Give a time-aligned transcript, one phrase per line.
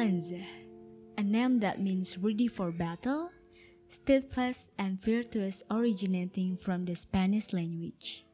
[0.00, 0.42] Alenza,
[1.18, 3.28] a name that means ready for battle,
[3.86, 8.24] steadfast and virtuous originating from the Spanish language.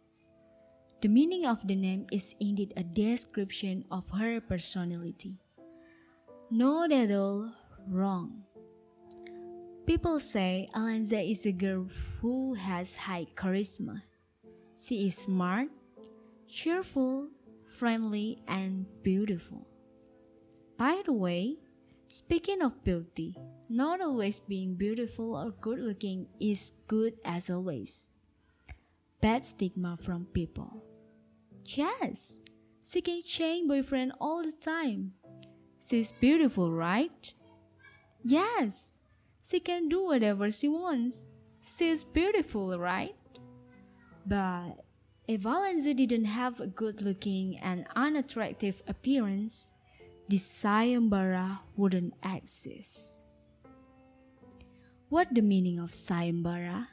[1.02, 5.42] The meaning of the name is indeed a description of her personality.
[6.52, 7.50] Not at all
[7.88, 8.44] wrong.
[9.86, 11.88] People say Alenza is a girl
[12.20, 14.02] who has high charisma.
[14.78, 15.66] She is smart,
[16.46, 17.30] cheerful,
[17.66, 19.66] friendly, and beautiful.
[20.76, 21.56] By the way,
[22.06, 23.34] speaking of beauty,
[23.68, 28.12] not always being beautiful or good looking is good as always.
[29.20, 30.84] Bad stigma from people.
[31.64, 32.38] Yes,
[33.02, 35.14] can change boyfriend all the time.
[35.78, 37.32] She's beautiful, right?
[38.22, 38.96] Yes,
[39.42, 41.28] she can do whatever she wants.
[41.60, 43.14] She's beautiful, right?
[44.26, 44.84] But
[45.26, 49.74] if Alenza didn't have a good looking and unattractive appearance,
[50.28, 53.28] the sayembara wouldn't exist.
[55.08, 56.88] What the meaning of sayembara?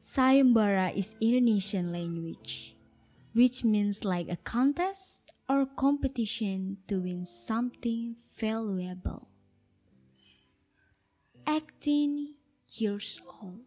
[0.00, 2.74] Sayembara is Indonesian language,
[3.34, 9.28] which means like a contest or competition to win something valuable.
[11.46, 12.34] 18
[12.80, 13.60] years old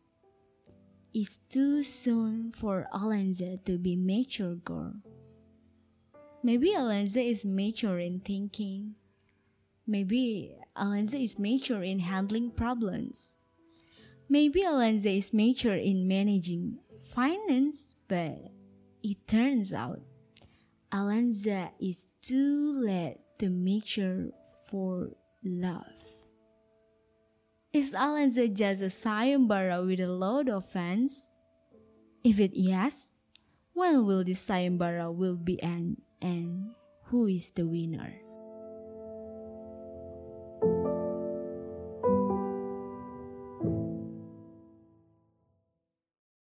[1.14, 4.96] is too soon for Alenza to be mature girl.
[6.46, 8.94] Maybe Alenza is mature in thinking.
[9.88, 13.42] Maybe Alenza is mature in handling problems.
[14.30, 18.54] Maybe Alenza is mature in managing finance, but
[19.02, 20.02] it turns out
[20.94, 24.30] Alenza is too late to mature
[24.70, 26.30] for love.
[27.74, 31.34] Is Alenza just a sayembara with a load of fans?
[32.24, 33.16] If it yes,
[33.74, 36.74] when will this sayembara will be end and
[37.14, 38.25] who is the winner?